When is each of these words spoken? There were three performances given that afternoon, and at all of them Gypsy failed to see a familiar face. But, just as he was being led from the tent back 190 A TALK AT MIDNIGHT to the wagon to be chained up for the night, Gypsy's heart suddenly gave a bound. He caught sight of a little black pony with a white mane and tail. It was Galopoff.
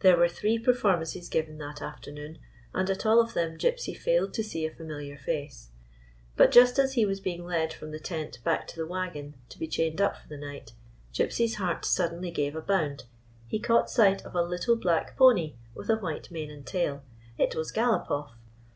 There 0.00 0.16
were 0.16 0.26
three 0.28 0.58
performances 0.58 1.28
given 1.28 1.58
that 1.58 1.80
afternoon, 1.80 2.38
and 2.74 2.90
at 2.90 3.06
all 3.06 3.20
of 3.20 3.34
them 3.34 3.56
Gypsy 3.56 3.96
failed 3.96 4.34
to 4.34 4.42
see 4.42 4.66
a 4.66 4.74
familiar 4.74 5.16
face. 5.16 5.68
But, 6.34 6.50
just 6.50 6.76
as 6.76 6.94
he 6.94 7.06
was 7.06 7.20
being 7.20 7.44
led 7.46 7.72
from 7.72 7.92
the 7.92 8.00
tent 8.00 8.40
back 8.42 8.68
190 8.68 8.68
A 8.68 8.70
TALK 8.72 9.06
AT 9.06 9.14
MIDNIGHT 9.14 9.14
to 9.14 9.20
the 9.20 9.22
wagon 9.22 9.50
to 9.50 9.58
be 9.60 9.68
chained 9.68 10.00
up 10.00 10.16
for 10.20 10.26
the 10.26 10.38
night, 10.38 10.72
Gypsy's 11.12 11.54
heart 11.54 11.84
suddenly 11.84 12.32
gave 12.32 12.56
a 12.56 12.60
bound. 12.62 13.04
He 13.46 13.60
caught 13.60 13.88
sight 13.88 14.24
of 14.24 14.34
a 14.34 14.42
little 14.42 14.74
black 14.74 15.16
pony 15.16 15.54
with 15.72 15.88
a 15.88 15.98
white 15.98 16.32
mane 16.32 16.50
and 16.50 16.66
tail. 16.66 17.04
It 17.38 17.54
was 17.54 17.70
Galopoff. 17.70 18.32